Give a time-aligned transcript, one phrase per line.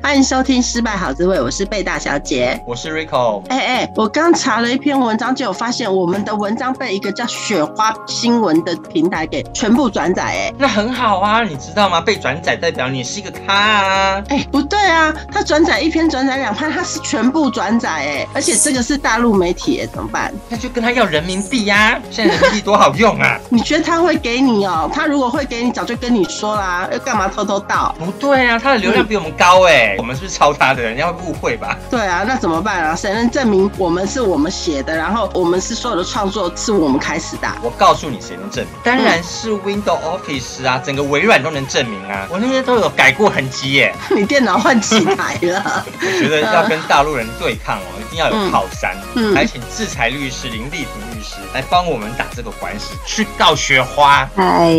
[0.00, 3.42] 欢迎收听《失败好滋味》，我是贝大小姐，我是 Rico。
[3.48, 10.22] 哎哎，我刚查了一篇文章，就有发现我们的文章被一个叫雪花新闻的平台给全部转载。
[10.22, 12.00] 哎，那很好啊，你知道吗？
[12.00, 14.22] 被转载代表你是一个咖啊。
[14.28, 17.90] 哎，不对啊，他转载一篇，转载两篇，他是全部转载。
[17.90, 20.32] 哎，而且这个是大陆媒体，哎，怎么办？
[20.48, 22.00] 那就跟他要人民币呀、啊。
[22.10, 23.38] 现在人民币多好用啊！
[23.50, 24.90] 你觉得他会给你哦？
[24.94, 27.94] 他如果会给你，早就跟你说啦，要干嘛偷偷盗？
[27.98, 29.87] 不对啊，他的流量比我们高哎。
[29.96, 30.82] 我们是不是抄他的？
[30.82, 31.78] 人家会误会吧？
[31.90, 32.96] 对啊，那怎么办啊？
[32.96, 34.96] 谁能证明我们是我们写的？
[34.96, 37.48] 然后我们是所有的创作是我们开始的？
[37.62, 38.74] 我告诉你，谁能证明？
[38.82, 42.26] 当然是 Windows Office 啊，整个微软都能证明啊。
[42.30, 43.94] 我那些都有改过痕迹耶。
[44.14, 45.84] 你电脑换几台了？
[46.00, 48.96] 我觉得要跟大陆人对抗哦，一定要有靠山。
[49.14, 54.28] 嗯，还请制裁律师林丽萍律师来帮我们打这个官司，去告雪花。
[54.36, 54.76] 哎，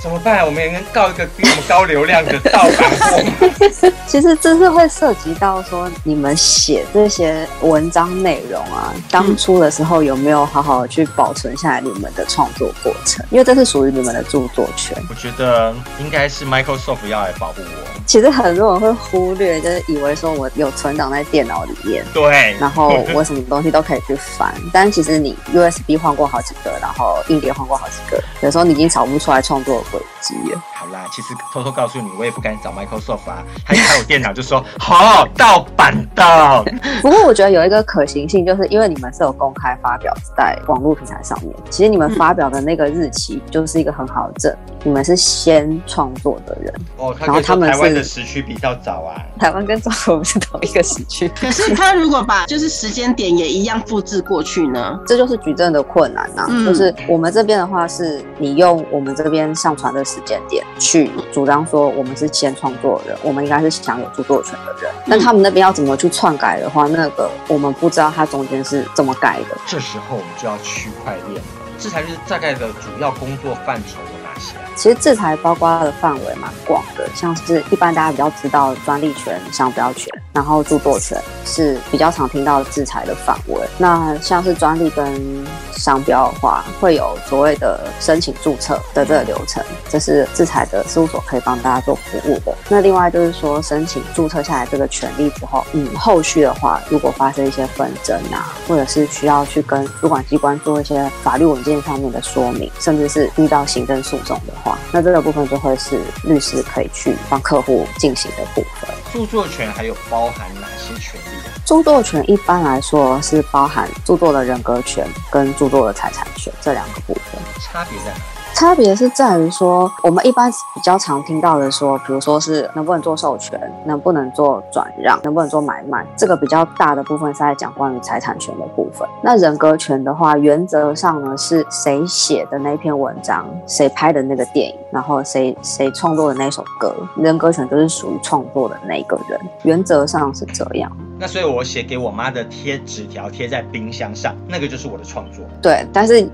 [0.00, 0.46] 怎么办？
[0.46, 3.92] 我们也能告一个比我们高流量的盗版？
[4.06, 13.24] 其实这是会涉及到说，你们写这些文章内容啊，当初的时候有没有好好的去保存下来你们的创作过程？
[13.30, 14.96] 因为这是属于你们的著作权。
[15.10, 17.92] 我觉得应该是 Microsoft 要来保护我。
[18.06, 24.52] 其实很多人会忽略，就是以为说我有存档在电脑里面，对，然后我什么东西都可以去翻。
[24.72, 25.36] 但其实你
[25.72, 30.62] S B 换过好几个，然后硬碟换过好几个，有时候你已经找不出来创作的轨迹了。
[30.82, 36.64] 好啦，其实偷偷告诉你，我也不敢找 Microsoft 啊，他一开我电脑就说 好盗版的。
[37.00, 46.74] 不过我觉得有一个可行性，就是因为你们是有公开发表在网络平台上面，其实你们发表的那个日期就是一个很好的证明，你们是先创作的人。
[46.96, 51.30] 哦，然后他们台湾的时区比较早啊，台湾跟中国不是同一个时区。
[51.40, 54.98] 可是他如果把就是时间点也一样复制过去呢？
[55.06, 56.46] 这就是举证的困难呐、啊。
[56.50, 60.66] 嗯、就是我们这边的话，是你用我们这边上传的时间点。
[60.78, 64.92] 去主张说我们是先创作人，我们应该是享有著作权的人。
[65.08, 69.56] 但他们那边要怎么去篡改的话，那个我们不知道它中间是怎么改的。
[69.66, 71.42] 这时候我们就要区块链了，
[71.78, 74.54] 这才是大概的主要工作范畴有哪些？
[74.74, 83.60] 其实制裁包括的范围蛮广的，像是一般大家比较知道专利权、商标权，然后著作权是比较常听到的制裁的范围。
[83.76, 92.54] 那像是专利跟商标的话，会有所谓的申请注册的这个流程，这是制裁的事务所可以帮大家做服务的。
[92.68, 108.90] 那另外就是说，申请注册下来这个权利之后，嗯，后续的话，如果发生一些纷争啊，或者是需要去跟主管机关做一些法律文件上面的说明，甚至是遇到行政诉讼的话，那这个部分就会是律师可以去帮客户进行的部分。
[109.12, 111.51] 著作权还有包含哪些权利？
[111.72, 117.40] 著作权一般来说是包含著作的人格权跟著作的财产权这两个部分。
[117.62, 118.18] 差别在哪？
[118.52, 129.08] 差别是在于说，我们一般比较常听到的说，比如说是能不能做授权，能不能做转让，能不能做买卖，这个比较大的部分是在讲关于财产权的部分。
[129.22, 140.92] 那人格权的话，原则上呢是谁写的那篇文章，谁拍的那个电影，然后谁谁创作的那首歌，人格权都是属于创作的那个人，原则上是这样。
[141.22, 145.44] 那所以，我写给我妈的贴纸条贴在冰箱上，那个就是我的创作。
[145.62, 146.28] 对，但是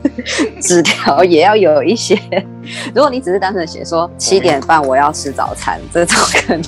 [0.62, 2.19] 纸条也要有一些。
[2.94, 6.62] 如果你只是单纯写说七点半我要吃早餐， 这种可能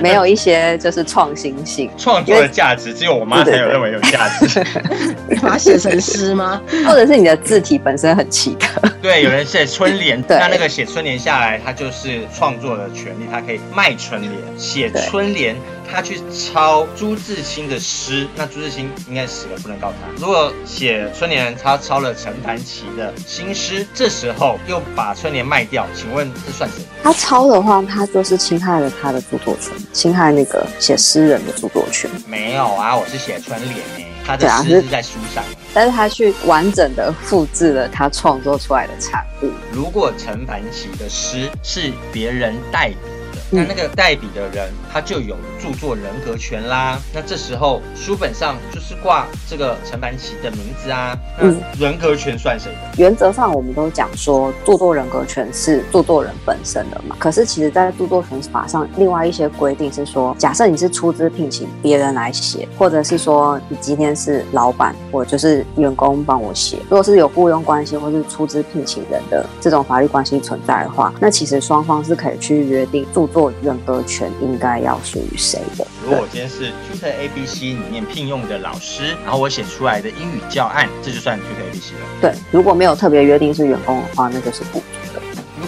[0.00, 1.90] 没有一些就是创新性。
[1.96, 4.64] 创作的价值只有我妈才有认为有价值。
[5.28, 6.60] 你把它写成诗吗？
[6.86, 8.80] 或者是你的字体本身很奇特？
[9.02, 15.56] 对，有人写春联，对那那个写春联下来，他就是创作的权利，他可以卖春联，写春联。
[15.92, 20.08] 他去抄朱自清的诗，那朱自清应该死了，不能告他。
[20.18, 26.84] 如果写春联，他抄了陈凡奇的新诗，这时候又把春联卖掉，请问这算什么？
[27.02, 32.10] 他抄的话，他就是侵害了他的著作权，侵害那个写诗人的著作权。
[32.26, 35.42] 没有啊，我是写春联呢，他的诗是在书上，
[35.74, 39.50] 但是他去完整的复制了他创作出来的产物。
[39.72, 43.09] 如果陈凡奇的诗是别人代笔的。
[43.50, 46.98] 那那个代笔的人他就有著作人格权啦。
[47.14, 51.18] 那这时候书本上就是挂这个陈凡奇的名字啊。
[51.40, 52.78] 嗯，人格权算谁的？
[52.96, 57.16] 原则上我们都讲说著作人格权是著作人本身的嘛。
[57.18, 66.78] 可是其实，在著作权法上，另外一些规定是说，假设你是出资聘请别人来写，或者是说你今天是老板，我就是员工帮我写。
[66.88, 75.86] 如果是有雇佣关系或是出资聘请人的这种法律关系存在的话，那其实双方是可以去约定著作人格权应该要属于谁的。
[76.02, 82.00] 如果我今天是 Tutor ABC 里面聘用的老师，然后我写出来的英语教案，这就算 Tutor ABC 了。
[82.20, 84.82] 对，如果没有特别约定是员工的话，那就是不。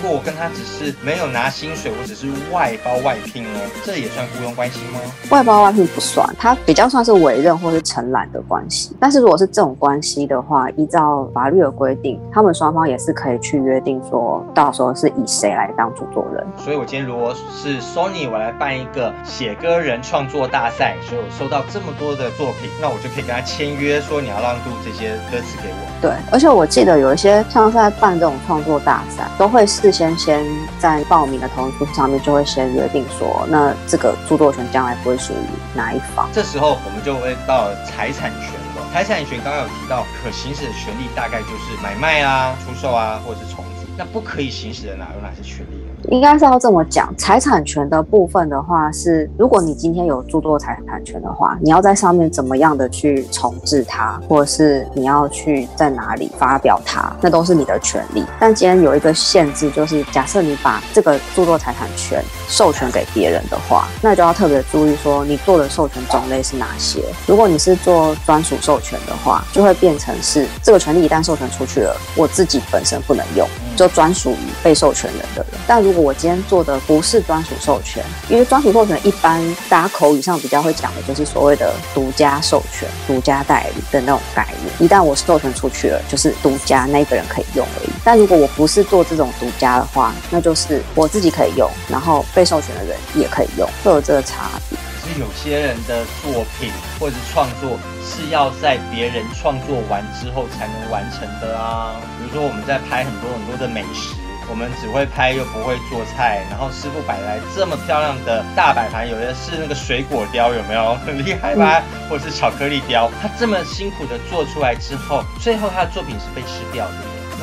[0.02, 4.98] 如果我跟他只是没有拿薪水，我只是外包外聘哦，这也算雇佣关系吗？
[5.30, 8.96] 外包外聘不算，它比较算是委任或是承揽的关系。
[8.98, 16.44] 但是如果是这种关系的话，依照法律的规定，他们双方也是可以去约定说，到时候是以谁来当主作人。
[16.58, 26.00] 所以我今天如果是 Sony，我来办一个写歌人创作大赛，所以我收到这么多的作品，那我就可以跟他签约，说你要让渡这些歌词给我。
[26.00, 29.91] 对，而且我记得有一些像是在办这种创作大赛，都会是。
[29.92, 30.44] 先先
[30.78, 35.36] 在报名的同意书上面就会先约定说，那这个著作权将来不会属于
[35.74, 36.28] 哪一方。
[36.32, 38.82] 这时候我们就会到财产权了。
[38.92, 43.64] 财产权刚刚有提到，可行使的权利大概就是买卖啊、出售啊，或者是重。
[43.96, 45.82] 那不可以行使的哪有哪些权利？
[46.10, 58.24] 应该是要这么讲，财产权的部分的话是，如果你今天有著作财产权的话，你要在上面怎么样的去重置它，或者是你要去在哪里发表它，那都是你的权利。
[58.40, 67.04] 但今天有一个限制，就是假设你把这个著作财产权授权给别人的话，那就要特别注意说你做的授权种类是哪些。
[67.28, 75.60] 如果你是做专属授权的话，就会变成是这个权利一旦授权出去了，我自己本身不能用，就专属于被授权人的人。
[75.66, 84.72] 但如果我今天做的不是专属授权，因为专属授权一般大家口语上比较会讲的就是所谓的独家授权、独家代理的那种概念。
[84.78, 87.90] 一旦我授权出去了，就是独家那个人可以用而已。
[88.04, 94.78] 但如果我不是做这种独家的话，那就是我自己可以用，然后被授权的人也可以用，会有这个差别。
[95.12, 101.96] 是有些人的作品或者创作是要在别人创作完之后才能完成的啊。
[102.18, 104.14] 比如说我们在拍很多很多的美食。
[104.50, 111.80] 我们只会拍又不会做菜，然后师傅摆来这么漂亮的大摆盘，有的是那个水果雕，有没有很厉害吧？
[112.10, 116.94] 或者是巧克力雕，他这么辛苦的做出来之后，最后他的作品是被吃掉的。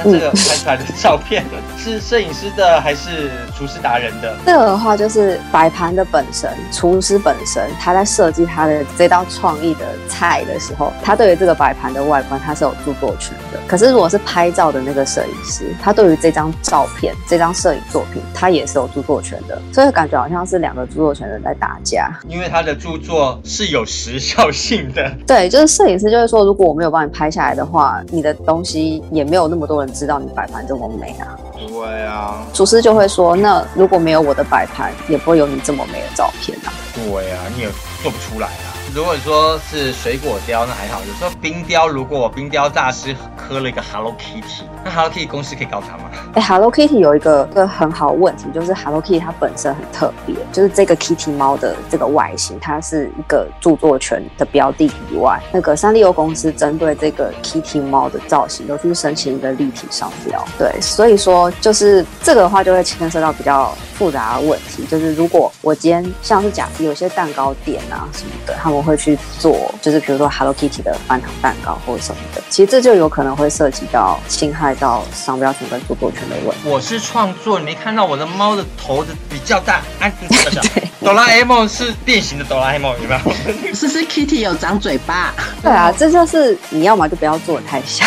[0.04, 1.44] 那这个拍出来的照片
[1.78, 4.34] 是摄影师的还是厨师达人的？
[4.46, 13.60] 这个的话就是摆盘的本身，厨师本身他在设计他的这道创意的菜的时候，他对于这个摆盘的外观他是有著作权的。
[13.68, 19.62] 可是如果是拍照的那个摄影师，他对于这张照片、这张摄影作品，他也是有著作权的。
[19.74, 25.12] 所以感觉好像是两个著作权人在打架，因为他的著作是有时效性的。
[25.28, 29.89] 对，就是摄影师就是说，如果我没有帮你拍下来的话，你的东西也没有那么多人。
[29.90, 31.38] 知道你摆盘这么美啊？
[31.56, 36.74] 对啊，厨师就会说，那如果没有我的摆盘，也不会有你这么美的照片啊。
[36.96, 37.70] 对啊，你也
[38.02, 38.79] 做不出来啊。
[38.92, 41.00] 如果说是水果雕，那还好。
[41.08, 46.10] 有时候冰雕，如果冰雕大师刻了一个 Hello Kitty，那 Hello Kitty 公司可以告他吗？
[46.34, 60.44] 哎，Hello Kitty 有一个个很好问题，就是 Hello Kitty 它本身很特别，就是这个 Kitty 猫的这个外形，它是一个著作权的标的以外，那个三丽鸥公司针对这个 Kitty 猫的造型，都去申请一个立体商标。
[60.58, 76.70] 对，所以说就是这个的话，就会牵涉到比较复杂的问题，就是如果我今天像是假设有些蛋糕店啊什么的，他们会去做，就是比如说 Hello Kitty 的翻糖蛋糕或者什么的，其实这就有可能会涉及到侵害到商标权跟著作权的问题。
[76.70, 80.62] 我是创作，你没看到我的猫的头的比较大，安，比较小。
[81.02, 83.74] 哆啦 A 梦是变形的哆啦 A 梦，有没有？
[83.74, 85.34] 是是 Kitty 有长嘴巴。
[85.62, 88.06] 对啊，这就是你要么就不要做的太像，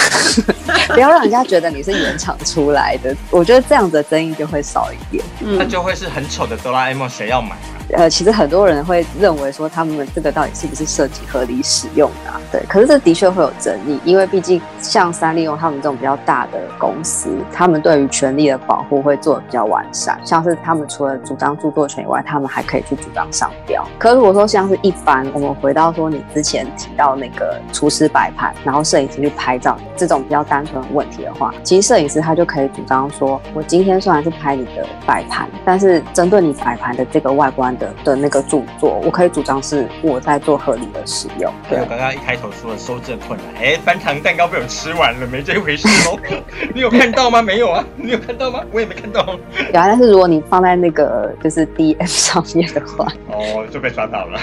[0.95, 3.14] 不要让人家觉得你是原厂出来的。
[3.31, 5.25] 我觉得这样子的争议就会少一点。
[5.41, 7.57] 嗯，那就会是很丑的哆啦 A 梦，谁要买？
[7.95, 12.41] 呃，其实很多人会认为说，他们这个到底是不是设计合理使用的啊？
[12.50, 20.19] 对，可是这的确会有争议，因为毕竟像三丽用他们这种比较大的公司，他们对于权利的保护会做的比较完善。
[20.25, 23.87] 像是他们除了主张著作权以外，他们还可以去主张商标。
[23.99, 41.52] 可是如果说像是一般，我们回到说你之前提到那个厨师摆盘，然后摄影师去拍照这种比较单单纯问题的话，其实摄影师他就可以主张说，我今天虽然是拍你的摆盘，但是针对你摆盘的这个外观的的那个著作，我可以主张是我在做合理的使用。
[41.69, 46.16] 对，我刚刚一开头说的收证困难，哎，翻糖蛋糕被我吃完了，没这回事哦。
[46.73, 47.42] 你有看到吗？
[47.42, 48.61] 没有啊，你有看到吗？
[48.71, 49.26] 我也没看到。
[49.26, 54.38] 有啊，但是如果你放在那个就是 DM 上面的话，哦，就被抓到了。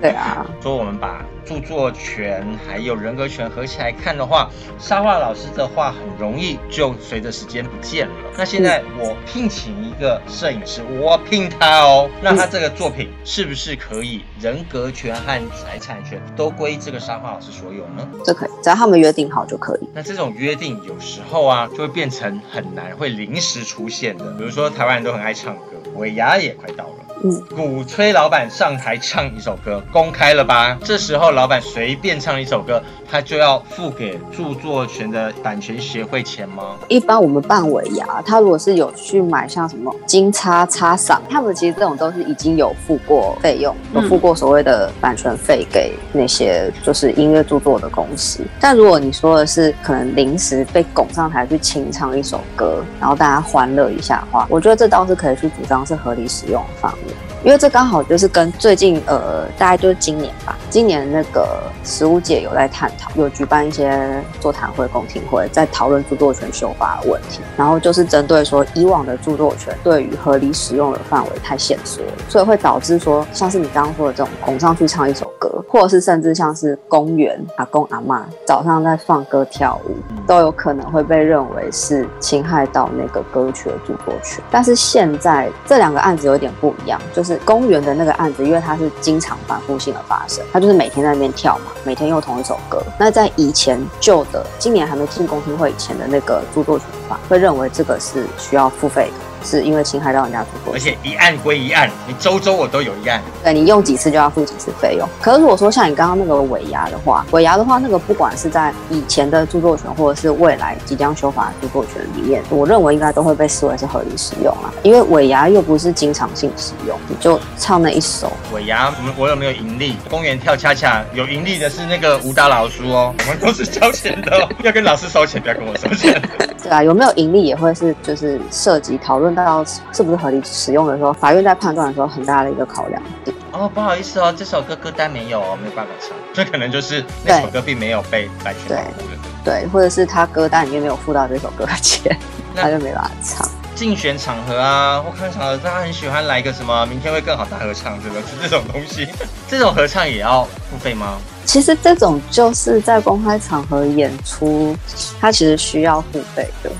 [0.00, 1.24] 对啊，说我们把。
[1.44, 8.14] 著作权还有人格权合起来看的话，沙画老师的画很容易就随着时间不见了。
[8.36, 18.08] 那现在我聘请个摄影师，我聘他哦，那他这个作品是不是可以人格权和财产权都归这个沙画老师所有呢？
[18.24, 19.88] 这可以，只要他们约定好就可以。
[19.94, 24.24] 那这种约定有时候啊，就会变成很难，会临时出现的。
[24.32, 25.62] 比如说台湾人都很爱唱歌，
[25.96, 26.94] 尾牙也快到了。
[27.22, 30.78] 嗯，鼓吹老板上台唱一首歌，公开了吧？
[30.82, 36.76] 这时候老板随便唱一首歌，他就要付给著作权的版权协会钱吗？
[36.88, 48.44] 一般我们办尾牙，他如果是有去买像什么金叉叉赏，他们其实这种都是已经有付过费用，有付过所谓的版权费给那些就是音乐著作的公司。
[48.60, 57.14] 但如果你说的是可能临时被拱上台去清唱一首歌，然后大家欢乐一下的话，我觉得这倒是可以去主张是合理使用的范围。
[57.42, 67.40] 因为这刚好就是跟最近呃，大概就是今年吧，今年那个实务界有在探讨，有举办一些座谈会、公听会，在讨论著作权修法的问题。
[67.56, 79.96] 然后就是针对说，以往的著作权对于合理使用的范围太限缩，所以会导致说，像是你刚刚说的这种拱上去唱一首歌，或者是甚至像是公园阿公阿嬷早上在放歌跳舞，
[80.30, 84.40] 都有可能会被认为是侵害到那个歌曲的著作权。
[84.48, 87.40] 但是现在这两个案子有点不一样，就是。
[87.50, 92.80] 公园的那个案子，因为它是经常反复性的发生，它就是每天在那边跳嘛，每天用同一首歌。
[92.96, 99.29] 那在以前旧的，今年还没进公听会以前的那个著作权法，会认为这个是需要付费的。
[99.42, 105.08] 是因为侵害到人家著作，而且一案归一案，你周周我都有一案，对，你用几次就要付几次费用。
[105.20, 114.72] 可是如果说像你刚刚那个尾牙的话，尾牙的话，那个不管是在以前的著作权，或者是未来即将修法的著作权里面，我认为应该都会被视为是合理使用啊。
[114.82, 118.32] 因为尾牙又不是经常性使用，你就唱那一首。
[118.52, 119.96] 尾牙，我们我有没有盈利？
[120.10, 126.20] 公园跳恰恰有盈利的是那个舞蹈老师哦，我们都是交钱的，哦要跟老师收钱，不要跟我收钱。
[126.62, 129.29] 对啊，有没有盈利也会是就是涉及讨论。
[129.34, 133.36] 到是不是合理使用的时候，法院在判断的时候很大的一个考量点。
[133.52, 139.08] 哦，不好意思哦，这首歌歌单没有哦，没有办法唱，这可能就是那首歌并没有被版权保护。
[139.44, 142.16] 对，或者是他歌单里面没有附到这首歌的钱，
[142.54, 143.48] 他就没办法唱。
[143.74, 148.20] 竞选场合啊，或看场合，大家很喜欢来一个什么“明天会更好”大合唱，这个？
[148.20, 149.08] 是这种东西，
[149.48, 151.18] 这种合唱也要付费吗？
[151.46, 154.76] 其实这种就是在公开场合演出，
[155.18, 156.70] 它其实需要付费的，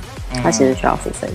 [0.42, 1.34] 它其实需要付费的。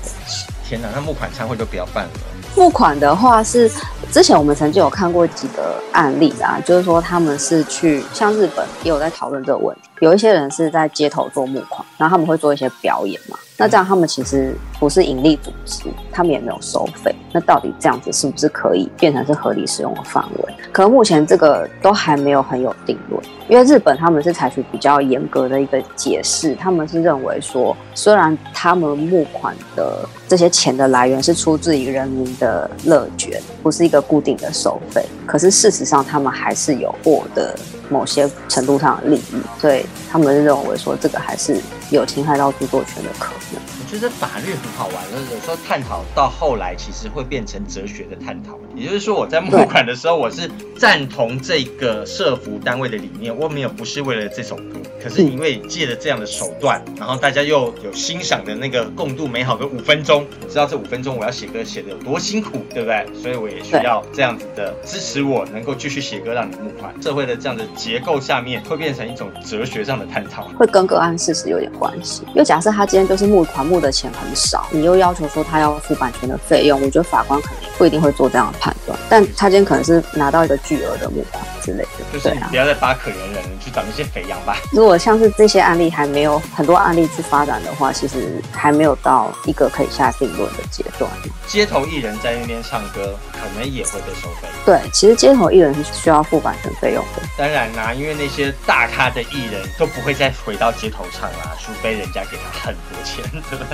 [0.49, 2.11] 嗯天呐，那募款餐会就不要办了。
[2.55, 3.69] 募款的话是
[4.11, 13.37] 之前我们曾经有看过几个案例啊，就是说他们是去像日本也有在讨论这个问题，有一些人是在街头做募款，然后他们会做一些表演嘛。
[13.57, 17.15] 那这样他们其实不是盈利组织，他们也没有收费。
[17.31, 20.53] 那到底这样子是不是可以变成是合理使用的范围？
[20.73, 37.55] 可能目前这个都还没有很有定论，因为日本他们是采取比较严格的一个解释，他们是认为说，虽然他们募款的这些钱的来源是出自于人民的乐捐，不是一个固定的收费，可是事实上他们还是有获得
[37.89, 43.61] 某些程度上的利益，所以他们认为说这个还是有侵害到著作权的可能。
[43.95, 48.59] 我觉得法律很好玩，就是有时候探讨到后来，其实会变成哲学的探讨。
[48.75, 63.07] 也就是说，我在募款的时候，我是赞同这个社服单位的理念，我没有不是为了这首歌，可是因为借了这样的手段，然后大家又有欣赏的那个共度美好的五分钟，你知道这五分钟我要写歌写的有多辛苦，对不对？
[63.21, 66.93] 所以我也需要这样子的支持，我能够继续写歌，让你募款。
[67.01, 72.23] 社会的这样的结构下面，会变成一种哲学上的探讨，会跟个案事实有点关系。
[72.27, 73.84] 因为假设他今天就是募款募。
[73.85, 78.97] 的钱很少，你又要求说他要付版权的费用，我觉得法官可能不一定会做这样的判断。
[79.09, 84.57] 但他今天可能是拿到一个巨额的募款之类的，就是你不要再扒可怜人，你去找那些肥羊吧。
[84.71, 91.09] 如果像是这些案例还没有很多案例去发展的话，其实还没有到一个可以下定论的阶段。
[91.47, 94.47] 街头艺人在那边唱歌，可能也会被收费。
[94.65, 97.21] 对，其实街头艺人是需要付版权费用的。
[97.37, 103.23] 当然啦，因为那些大咖的艺人都不会再回到街头唱啦，除非人家给他很多钱？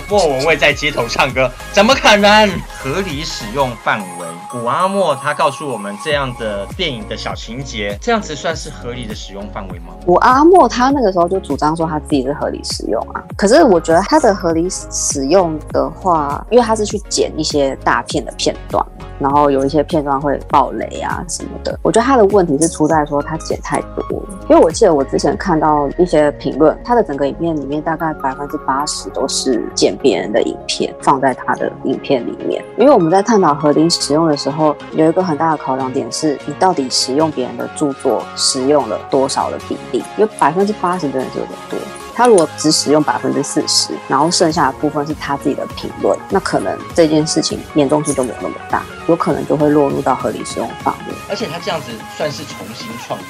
[0.10, 2.50] 莫文蔚在街头唱歌，怎么可能？
[2.84, 9.94] 合理使用范围，谷阿莫他告诉我们这样的电影的小情节，这样子算是合理的使用范围吗？
[10.04, 40.04] 古阿莫他那个时候就主张说他自己是合理使用啊，可是我觉得他的合理使用的话，因为他是去剪一些大片的片段嘛，然后有一些片段会爆雷啊什么的，我觉得他的问题是出在说他剪太多，因为我记得我之前看到一些评论，他的整个影片里面大概百分之八十都是剪别人的影片放在他的影片里面，因为我们在探讨合理使用的时候，有一个很大的考量点是你到底使用别人的著作使用了多少的比例。
[40.18, 41.80] 有百分之八十真的人是有点多，
[42.14, 51.16] 他如果只使用百分之四十，然后剩下的部分是他自己的评论，那可能这件事情严重性就没有那么大，有可能就会落入到合理使用范围。
[51.28, 53.26] 而且他这样子算是重新创作，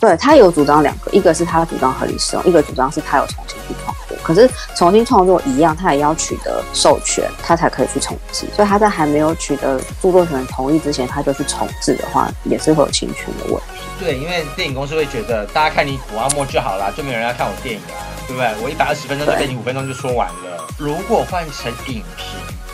[0.00, 4.09] 对，他有主张两个，一个是他主张合理使用，一个主张是他有重新去创作。
[4.22, 8.46] 可是重新创作一样，他也要取得授权，他才可以去重置。
[8.54, 13.82] 所以他在还没有取得著作权同意之前，他就去重置的话，也是会有侵权的问题。
[13.98, 18.48] 对，因为电影公司会觉得大家看你古阿莫就好啦，就没有人要看我电影啊，对不对？
[18.62, 20.66] 我一百二十分钟就被你五分钟就说完了。
[20.78, 22.30] 如果换成影评，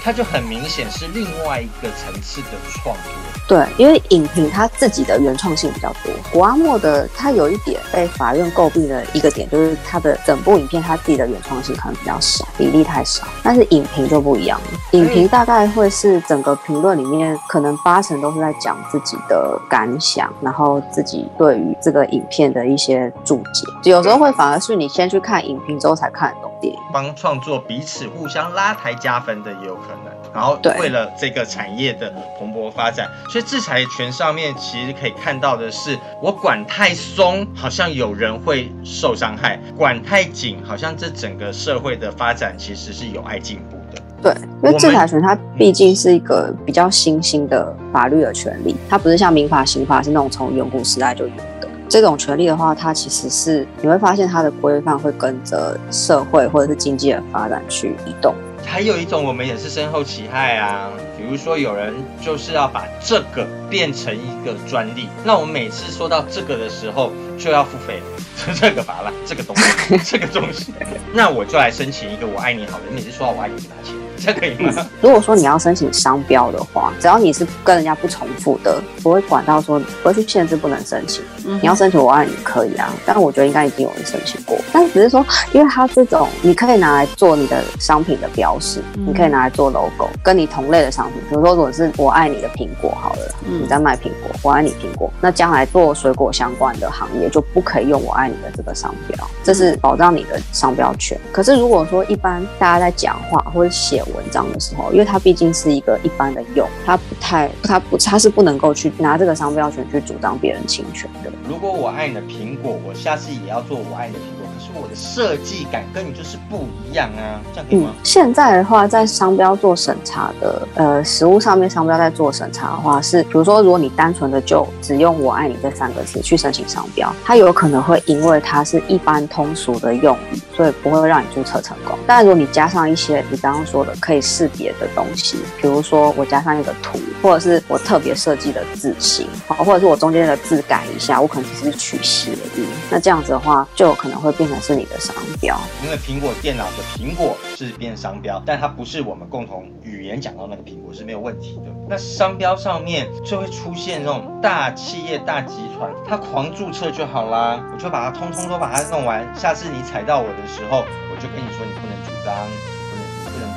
[0.07, 3.13] 它就很明显是另外一个层次的创作。
[3.49, 6.13] 对，因为影评它自己的原创性比较多。
[6.33, 13.27] 古阿莫的他有一点被法院诟病的一个点，就是他的整部影片他自己的原创性可能比较少，比例太少。
[13.43, 23.91] 但是影评就不一样了，影评大概会是整个评论里面可能八成都是在讲自己的感想，然后自己对于这个影片的一些注解。
[23.91, 30.13] 有时候会反而是你先去看影评之后才看得懂电影，帮创作彼此互相拉抬加分的也有可能。
[30.35, 44.03] 然后为了这个产业的蓬勃发展，所以制裁权上面其实可以看到的是，我管太松，好像有人会受伤害；管太紧，好像这整个社会的发展其实是有碍进步的。
[44.23, 51.56] 对，因为制裁权它毕竟是一个比较新兴的法律的权利，它不是像民法、刑法是那种从远古时代就有的。
[51.89, 58.35] 这种权利的话，它其实是你会发现它的规范会跟着社会或者是经济的发展去移动。
[58.65, 60.91] 还有一种，我们也是深受其害啊。
[61.17, 68.03] 比如说，有人就是要把这个变成一个专利，那我们每次说到这个的时候，就要付费。
[68.55, 70.73] 这个法啦，这个东西，这个东西，
[71.15, 72.85] 那我就来申请一个“我爱你”好了。
[72.95, 73.95] 每次说到“我爱你”就拿钱。
[74.17, 74.87] 这可以吗？
[75.01, 81.23] 如果说你要申请商标的话，只要你是跟人家不重复的，不会管到说不会去限制不能申请。
[81.45, 84.57] 你要申请我爱你可以啊，但是我觉得应该已经有人申请过。
[84.73, 101.19] 但是只是说，因为它这种你可以拿来做你的商品的标识，你可以拿来做 logo，跟你同类的商品，比如说如果是我爱你的苹果好了，你在卖苹果，我爱你苹果，那将来做水果相关的行业就不可以用我爱你的这个商标，这是保障你的商标权。
[101.33, 111.31] 可是如果说一般大家在讲话或者写文文章的时候，因为它毕竟是一个一般的用，它不太，它不，它是不能够去拿这个商标权去主张别人侵权的。
[111.49, 114.36] 如果我爱你的苹果，我下次也要做我爱你的苹果。
[114.81, 117.91] 我的设计感跟你就是不一样啊，这样可以吗？
[117.97, 131.99] 嗯，现在的话，在商标做审查的，呃，实物上面商标在做审查的话，是比如说，如果你单纯的就只用“我爱你”这三个字去申请商标，它有可能会因为它是一般通俗的用语，所以不会让你注册成功。
[132.07, 144.57] 但如果你加上一些你刚刚说的可以识别的东西，比如说我加上一个图，或者是我特别设计的字形，好，或者是我中间的字改一下，我可能只是取谐音，那这样子的话，就有可能会变成。
[144.67, 151.71] 是你的商标，因为苹果电脑的苹果是变商标，但它不是我们共同语言讲到那个苹果是没有问题的。
[151.89, 159.25] 那商标上面就会出现那种大企业、大集团，它狂注册就好啦，我就把它通通都把它弄完。
[159.37, 162.35] 下次你踩到我的时候，我就跟你说你不能主张，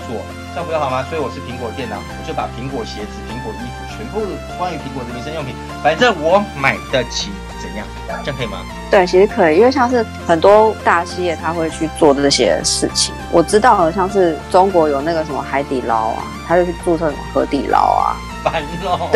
[0.10, 0.18] 做，
[0.50, 1.06] 这样不就好吗？
[1.06, 4.26] 所以我是苹果电脑，我就把苹果鞋子、苹果衣服，全部
[4.58, 7.30] 关于苹果的民生用品，反正我买得起。
[7.62, 7.86] 怎样？
[8.24, 8.60] 这样可以吗？
[8.90, 13.14] 对，其实可以，因为像是很多大企业，他会去做这些事情。
[13.34, 19.10] 我知道，好像是中国有那个什么海底捞啊，他就去注册什么河底捞啊，烦哦。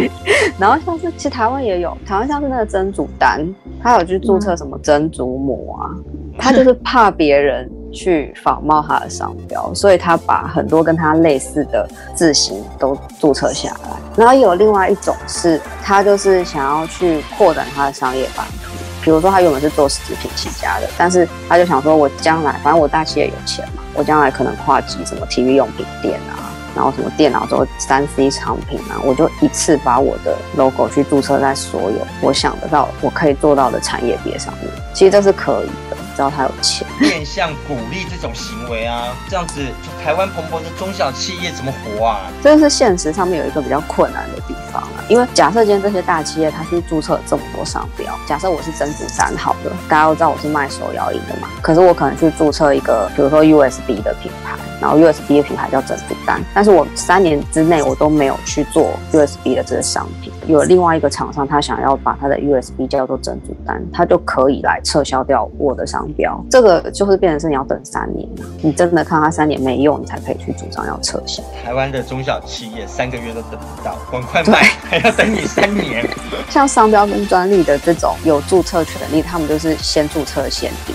[0.58, 3.46] 然后像是其实台湾也有，台湾像是那个曾祖丹，
[3.82, 5.92] 他有去注册什么曾祖母啊，
[6.38, 7.70] 他就是怕别人。
[7.92, 13.90] 去仿冒他的商标，所以他把很多跟他类似的字型都注册下来。
[14.16, 18.70] 然后有另外一种是，他就是想要去扩展他的商业版图。
[19.02, 34.64] 比如说，他原本是做食品起家的，但是他就想说，我将来反正我大企业有钱嘛，我将来可能跨级什么体育用品店啊，然后什么电脑之后三 C 产品啊，我就一次把我的 logo 去注册在所有我想得到我可以做到的产业别上面。
[34.92, 35.96] 其实这是可以的。
[36.20, 39.62] 知道他有钱，变相鼓励这种行为啊，这样子
[40.04, 42.30] 台湾蓬勃的中小企业怎么活啊？
[42.42, 54.54] 这个是现实上面有一个比较困难的地方啊，因为假设今天这些大企业它是注册这么多商标，假设我是珍珠丹好的，大家都知道我是卖手摇饮的嘛，可是我可能去注册一个，比如说 USB 的品牌。
[54.80, 60.32] 然后 USB 的品牌叫珍珠丹，但是我三年之内我都没有去做 USB 的这个商品。
[60.46, 66.42] 有另外一个厂商，他想要把他的 USB 叫做珍珠丹，他就可以来撤销掉我的商标。
[66.50, 68.28] 这个就是变成是你要等三年，
[68.62, 71.42] 你真的看他三年没用，你才可以去主张要撤销。
[71.64, 76.08] 台湾的中小企业三个月都等不到，赶快卖还要等你三年。
[76.48, 80.94] 像商标跟专利的这种有注册权利，他们就是先注册先赢。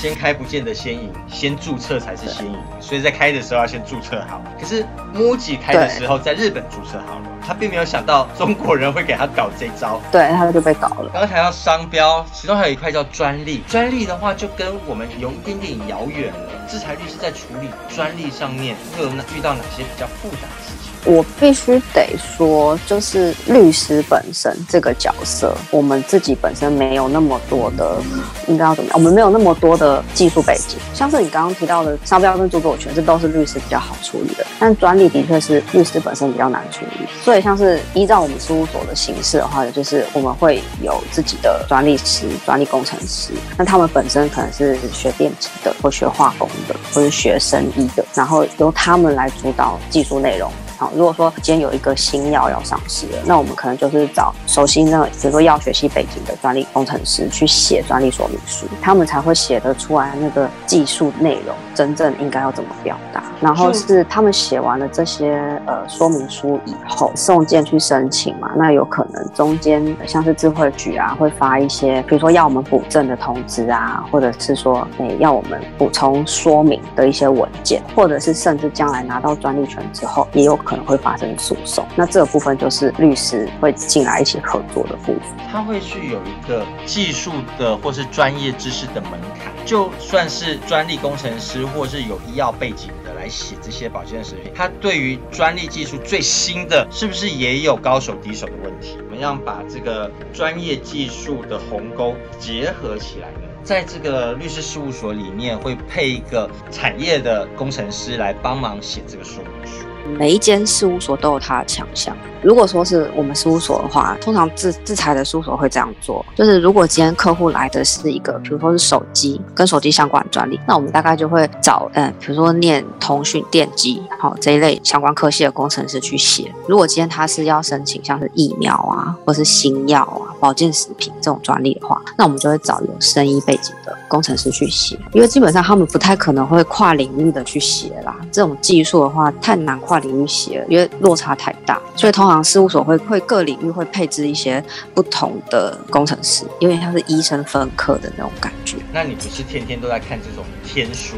[0.00, 4.40] 先开不见得先赢，先注册才是先赢，所以在开的时候要先注册好。
[4.56, 11.10] 可是 MUJI 开的时候在日本注册好了，他并没有想到中国人会给他搞这招，对，他就被搞了。
[11.12, 16.68] 刚刚谈到商标，其中还有一块叫专利，专利的话就跟我们有一点点遥远了。
[16.68, 20.77] 制裁律师在处理专利上面会有遇到哪些比较复杂的事情？
[21.04, 28.02] 我必须得说，就是律师本身这个角色，我们自己本身没有那么多的，
[28.46, 28.98] 应该要怎么样？
[28.98, 34.44] 我们没有那么多的技术背景，像是你刚刚提到的商标跟著作权，这都是律师比较好处理的。
[34.58, 50.50] 但专利的确是律师本身比较难处理，所以像是依照我们事务所的形式的话，就是我们会有自己的专利师、专利工程师，那他们本身可能是学电子的，或学化工的，或是学生医的，然后由他们来主导技术内容。
[50.78, 63.22] 好，如果说今天有一个新药要上市了，那我们可能就是找熟悉那比如说药学系背景的专利工程师去写专利说明书，他们才会写得出来那个技术内容真正应该要怎么表达。
[63.40, 80.58] 然后是他们写完了这些呃说明书以后，送件去申请嘛，那有可能中间像是智慧局啊会发一些，比如说要我们补正的通知啊，或者是说诶要我们补充说明的一些文件，或者是甚至将来拿到专利权之后也有。
[80.58, 85.22] 可能会发生诉讼，那这个部分就是律师会进来一起合作的部分。
[85.50, 89.12] 他会去有一个技术的或是专业知识的门
[89.42, 98.96] 槛，就算是专利工程师或是有医药背景的来写这些保健食品，他对于专利技术最新的是不是也有高手低手的问题？
[98.96, 103.40] 怎么样把这个专业技术的鸿沟结合起来呢？
[103.62, 109.84] 在这个律师事务所里面会配一个产业的工程师来帮忙写这个说明书。
[110.16, 112.16] 每一间事务所都有它的强项。
[112.40, 126.52] 如果说是我们事务所的话，通常制制裁的事务所会这样做，就是如果今天客户来的是一个，比如说是手机跟手机相关的专利，那我们大概就会找，嗯，比如说念通讯电机，好这一类相关科系的工程师去写。
[126.68, 133.74] 如果今天他是要申请像是疫苗啊，或是新药啊、保健食品这种专利的话，那我们就会找有生医背景
[134.06, 138.16] 工程师去写，因为基本上他们不太可能会跨领域的去写啦。
[138.30, 142.28] 这种技术的话太难跨领域写了，因为落差太大，所以通。
[142.28, 148.76] 常事务所会会各领域会配置一些不同的工程师，有点像是医生分科的那种感觉。
[148.92, 151.16] 那你不是天天都在看这种天书？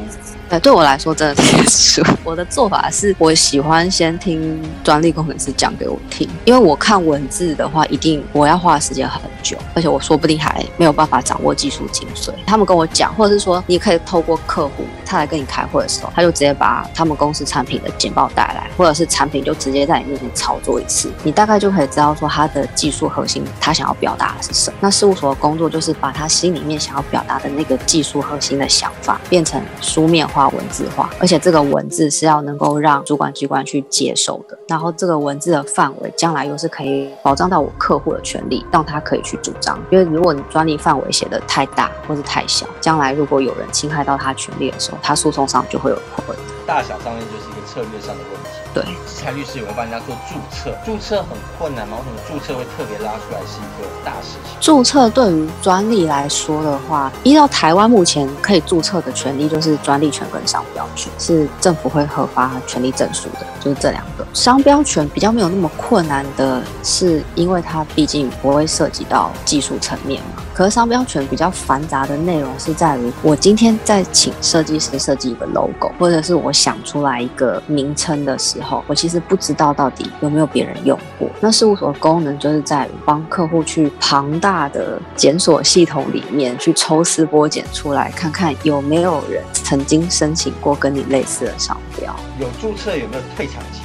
[0.51, 2.03] 对，对我来说真的是 天书。
[2.25, 12.33] 我的做法是我喜欢先听专利工程师讲给我听，因为我看文字的话，一定我要花的时间很久，而且我说不定还没有办法掌握技术精髓。
[12.45, 21.13] 他们跟我讲，或者是说你可以透过客户他来跟你开会的时候，他就直接把他们公司产品的简报带来，或者是产品就直接在你面前操作一次。
[21.23, 24.77] 你大概就可以知道说他的技术核心，他想要表达的是什么。
[24.81, 34.59] 那事务所的工作就是把他心里面想要表达的那个技术核心的想法变成书面化、化文字化，而且这个文字是要能够让主管机关去接受的。
[34.67, 39.79] 然后这个文字的范围将来又是可以保障到我客户的权利，让他可以去主张。
[39.91, 46.60] 因为如果你专利范围写的太大或是太小，将来如果有人侵害到他权利的时候，他诉讼上就会有困难。
[46.71, 48.51] 大小上面就是一个策略上的问题。
[48.73, 50.73] 对，智财律师有没有帮人家做注册？
[50.87, 51.97] 注册很困难吗？
[51.99, 54.57] 为什么注册会特别拉出来是一个大事情？
[54.61, 64.25] 注册对于专利来说的话，依照台湾目前可以注册的权利，就是专利权跟商标权，是政府会核发权利证书的，就是这两个。
[64.33, 70.40] 商标权比较没有那么困难的是，因为它毕竟不会涉及到技术层面嘛。
[70.61, 81.31] 可是商标权比较繁杂的内容是在于，我今天在请设计师设计一个 logo，或者是我想出来一个名称的时候，我其实不知道到底有没有别人用过。
[81.41, 92.15] 那事务所的功能就是在于帮客户去庞大的检索系统里面去抽丝剥茧出来，看看有没有人曾经申请过跟你类似的商标。
[92.39, 93.80] 有注册有没有退场机？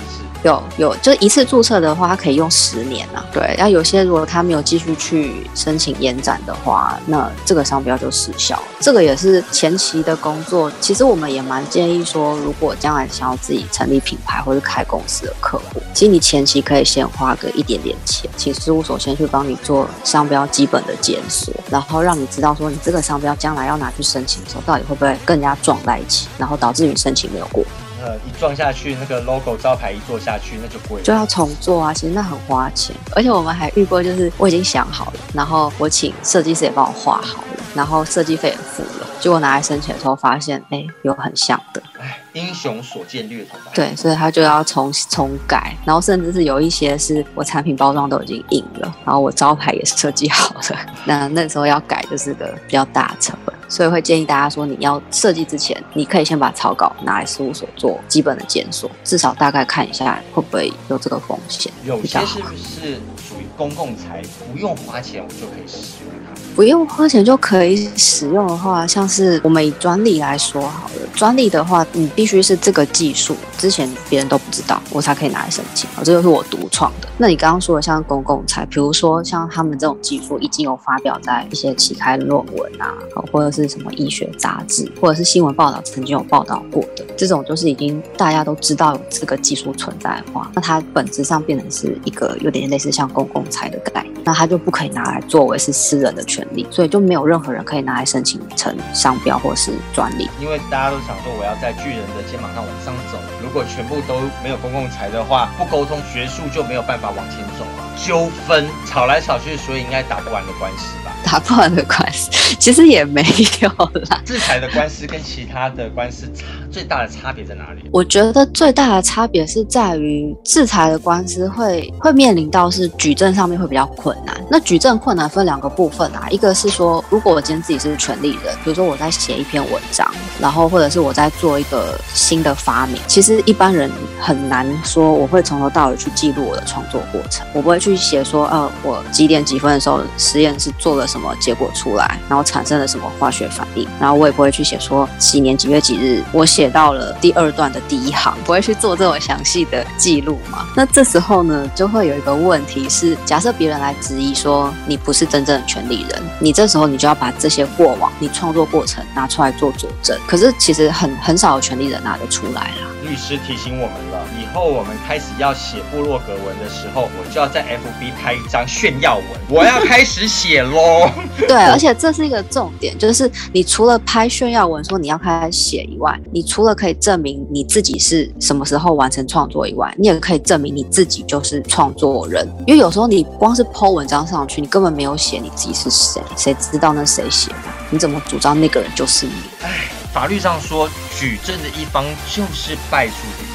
[0.46, 3.26] 有有，就一次注册的话，它可以用十年啊。
[3.34, 8.64] 对，那有些如果他没有继续去申请延展的话，那这个商标就失效了。
[8.80, 10.72] 这个也是前期的工作。
[10.80, 27.66] 其实我们也蛮建议说，如果将来想要自己成立品牌或者开公司的客户，其实你前期可以先花个一点点钱，请事务所先去帮你做商标基本的检索，然后让你知道说你这个商标将来要拿去申请的时候，到底会不会更加撞在一起，然后导致你申请没有过。
[28.04, 31.94] 呃，一撞下去，那个 logo 招牌一做下去，那就贵，就要重做啊。
[31.94, 41.82] 其实那很花钱，而且我们还遇过，就是我已经想好了，然后我请设计师也帮我画好了，然后设计费也付了，结果拿来申请的时候发现，哎，有很像的。
[41.98, 43.72] 哎，英雄所见略同吧。
[43.74, 50.62] 对，所以他就要重重改，然后甚至是有一些是我产品包装都已经印了，然后我招牌也是设计好了，
[51.06, 53.55] 那那时候要改就是个比较大的成本。
[53.68, 61.72] 所以会建议大家说，你要设计之前，你可以先把草稿拿来事务所做基本的检索，至少大概看一下会不会有这个风险。
[61.84, 66.34] 有些是不是属于公共财，不用花钱我就可以使用它？
[66.56, 75.90] 不用花钱就可以使用的话，像是我们以专利来说好了，专利的话，你必须是这个技术之前别人都不知道，我才可以拿来申请。
[75.98, 77.10] 这就是我独创的。
[77.18, 82.94] 那你刚刚说的像公共财，比如说像他们这种技术已经有发表在一些期刊论文啊，
[83.34, 96.45] 或者是什么医学杂志，或者是新闻报道曾经有报道过的，这种就是已经大家都知道有这个技术存在的话，那它本质上变成是一个有点类似像公共财的概念，那它就不可以拿来作为是私人的权。
[96.72, 111.12] 所以就没有任何人可以拿来申请成商标或是专利，因为大家都想说我要在巨人的肩膀上往上走，如果全部都没有公共财的话，不沟通学术就没有办法往前走了，纠纷吵来吵去，所以应该打不完的官司吧？
[111.24, 112.30] 打不完的官司
[112.60, 113.26] 其实也没
[113.60, 113.70] 有
[114.10, 114.22] 啦。
[114.26, 117.82] 制裁的官司跟其他的官司差最大的差别在哪里？
[117.92, 124.36] 我觉得最大的差别是在于制裁的官司会会面临到是举证上面会比较困难。
[124.50, 130.08] 那举证困难分两个部分啊，一个是说，如果我今天自己是权利人，比如说我在写一篇文章，
[130.40, 150.66] 然后或者是我在做一个新的发明，其实一般人很难说我会从头到尾去记录我的创作过程，我不会去写说，呃，我几点几分的时候实验室做了什么结果出来，然后产生了什么化学反应，然后我也不会去写说几年几月几日我写到了第二段的第一行，不会去做这种详细的记录嘛。
[150.76, 160.18] 那这时候呢，就会有一个问题是，假设别人来质疑说你不是真正的权利人，你这时候你就要把这些过往你创作过程拿出来做佐证。
[160.28, 162.90] 可是其实很很少有权利人拿得出来啦。
[163.04, 171.10] 律师提醒我们了，后我们开始要写部落格文的时候，我就要在 FB 拍一张炫耀文， 我要开始写喽。
[171.48, 182.48] 对，而且这是一个重点，就是你除了拍炫耀文说你要开始写以外，你除了可以证明你自己是什么时候完成创作以外，你也可以证明你自己就是创作人。
[182.66, 187.58] 因为有时候你光是 po 文章上去，你根本没有写你自己是谁，谁知道那谁写的？
[187.90, 189.34] 你怎么主张那个人就是你？
[189.62, 190.90] 唉，法律上说，
[191.20, 193.55] 举证的一方就是败诉的一方。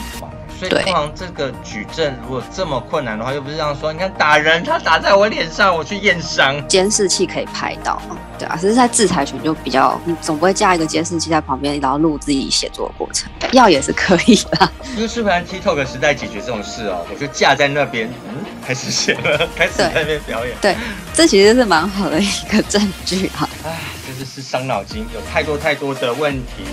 [0.60, 3.90] 所以通常这个举证如果这么困难的话，又不是这样说。
[3.90, 8.00] 你看打人，他打在我脸上，我去验伤，监视器可以拍到，
[8.38, 8.58] 对啊。
[8.60, 13.30] 只是在制裁权就比较，你总不会架一个监视器在旁边，然后录自己写作的过程。
[13.52, 20.54] 要也是可以的，就是 TikTok 时代解决这种事哦，我就架在那边，嗯，开始写了，开始在那边表演。
[20.60, 20.76] 对，
[21.14, 23.48] 这其实是蛮好的一个证据啊。
[23.64, 26.64] 唉，真的是伤脑筋，有太多太多的问题。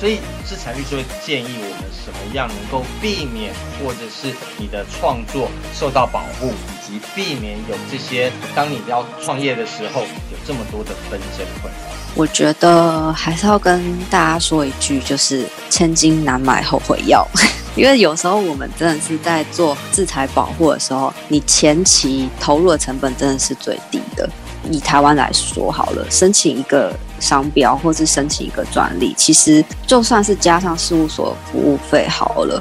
[0.00, 11.92] 所以制裁律师会建议我们什么样能够避免，或者是你的创作受到保护，以及避免有这些当你要创业的时候有这么多的纷争困扰。
[12.14, 17.28] 我觉得还是要跟大家说一句，就是千金难买后悔药，
[17.76, 24.26] 因为有时候我们真的是在做制裁保护的时候，你前期投入的成本真的是最低的。
[24.70, 32.60] 以台湾来说好了，申请一个商标或是申请一个专利，其实就算是加上事务所服务费好了，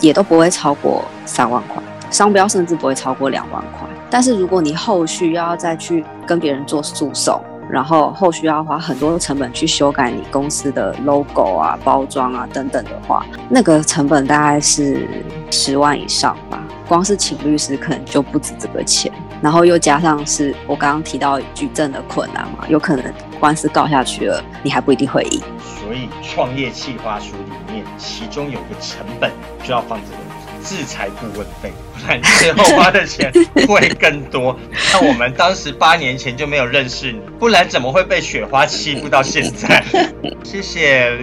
[0.00, 1.82] 也都不会超过三万块。
[2.10, 3.88] 商标甚至不会超过两万块。
[4.08, 15.08] 但是如果你后续要再去跟别人做诉讼，然后后续要花很多成本去修改你公司的 logo 啊、包装啊等等的话，那个成本大概是
[15.50, 16.62] 十万以上吧。
[16.86, 19.12] 光是请律师可能就不止这个钱。
[19.42, 25.40] 然后又加上是我刚刚提到举证的困难嘛，有可能官司告下去了，你还不一定会赢。
[25.60, 29.30] 所以创业计划书里面，其中有个成本
[29.62, 33.30] 就要放这个制裁顾问费，不然最后花的钱
[33.68, 34.58] 会更多。
[34.92, 39.84] 那我们当时八年前就没有认识你，不然怎么会被雪花欺负到现在？
[40.42, 41.18] 谢谢。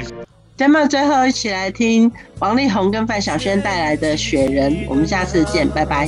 [0.55, 6.07] 节目最后一起来听王力宏跟范晓萱带来的《雪人》，我们下次见，拜拜。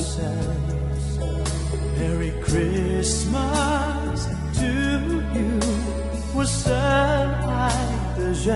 [3.05, 5.61] Christmas to you，
[6.33, 7.69] 我深爱
[8.17, 8.49] 的人。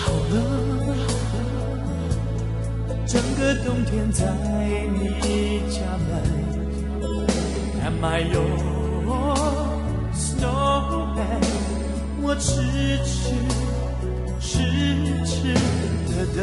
[0.32, 0.34] 了，
[3.06, 4.24] 整个冬天在
[4.94, 5.76] 你家
[6.08, 6.10] 门
[7.84, 8.48] ，Am I your
[10.14, 11.44] snowman？
[12.22, 12.48] 我痴
[13.04, 13.12] 痴
[14.40, 14.48] 痴
[15.26, 15.52] 痴
[16.08, 16.40] 地等。